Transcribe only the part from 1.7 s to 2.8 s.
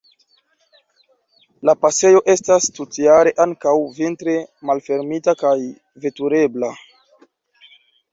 pasejo estas